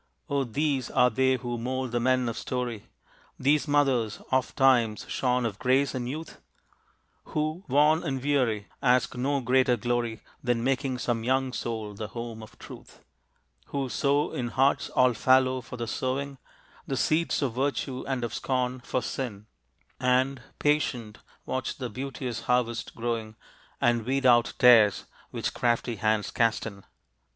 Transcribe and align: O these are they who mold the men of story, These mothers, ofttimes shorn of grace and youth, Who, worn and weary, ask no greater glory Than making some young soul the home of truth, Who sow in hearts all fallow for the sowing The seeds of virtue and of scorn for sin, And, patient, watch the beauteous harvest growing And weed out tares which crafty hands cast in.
O 0.31 0.43
these 0.43 0.89
are 0.89 1.11
they 1.11 1.35
who 1.35 1.59
mold 1.59 1.91
the 1.91 1.99
men 1.99 2.27
of 2.27 2.35
story, 2.35 2.87
These 3.37 3.67
mothers, 3.67 4.19
ofttimes 4.31 5.05
shorn 5.07 5.45
of 5.45 5.59
grace 5.59 5.93
and 5.93 6.09
youth, 6.09 6.41
Who, 7.25 7.65
worn 7.67 8.01
and 8.03 8.19
weary, 8.19 8.65
ask 8.81 9.13
no 9.15 9.41
greater 9.41 9.77
glory 9.77 10.21
Than 10.43 10.63
making 10.63 10.97
some 10.97 11.23
young 11.23 11.53
soul 11.53 11.93
the 11.93 12.07
home 12.07 12.41
of 12.41 12.57
truth, 12.57 13.03
Who 13.67 13.89
sow 13.89 14.31
in 14.31 14.47
hearts 14.47 14.89
all 14.89 15.13
fallow 15.13 15.61
for 15.61 15.77
the 15.77 15.85
sowing 15.85 16.39
The 16.87 16.97
seeds 16.97 17.43
of 17.43 17.53
virtue 17.53 18.03
and 18.07 18.23
of 18.23 18.33
scorn 18.33 18.79
for 18.79 19.03
sin, 19.03 19.45
And, 19.99 20.41
patient, 20.57 21.19
watch 21.45 21.77
the 21.77 21.91
beauteous 21.91 22.39
harvest 22.49 22.95
growing 22.95 23.35
And 23.79 24.03
weed 24.03 24.25
out 24.25 24.53
tares 24.57 25.05
which 25.29 25.53
crafty 25.53 25.97
hands 25.97 26.31
cast 26.31 26.65
in. 26.65 26.85